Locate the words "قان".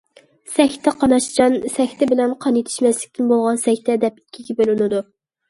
2.47-2.57